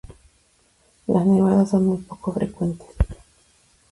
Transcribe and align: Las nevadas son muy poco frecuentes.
Las 1.05 1.27
nevadas 1.27 1.69
son 1.69 1.85
muy 1.85 1.97
poco 1.99 2.33
frecuentes. 2.33 2.87